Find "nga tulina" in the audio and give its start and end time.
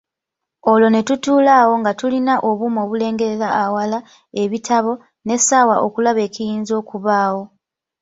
1.81-2.33